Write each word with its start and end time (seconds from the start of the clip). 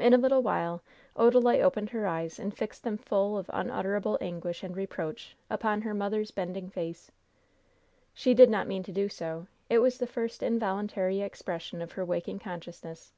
In 0.00 0.14
a 0.14 0.16
little 0.16 0.42
while 0.42 0.80
Odalite 1.14 1.60
opened 1.62 1.90
her 1.90 2.06
eyes 2.06 2.38
and 2.38 2.56
fixed 2.56 2.84
them 2.84 2.96
full 2.96 3.36
of 3.36 3.50
unutterable 3.52 4.16
anguish 4.18 4.62
and 4.62 4.74
reproach 4.74 5.36
upon 5.50 5.82
her 5.82 5.92
mother's 5.92 6.30
bending 6.30 6.70
face. 6.70 7.10
She 8.14 8.32
did 8.32 8.48
not 8.48 8.66
mean 8.66 8.82
to 8.84 8.92
do 8.92 9.10
so. 9.10 9.48
It 9.68 9.80
was 9.80 9.98
the 9.98 10.06
first 10.06 10.42
involuntary 10.42 11.20
expression 11.20 11.82
of 11.82 11.92
her 11.92 12.02
waking 12.06 12.38
consciousness. 12.38 13.12